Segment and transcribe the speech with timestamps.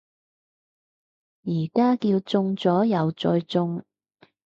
[1.43, 3.83] 而家叫中咗右再中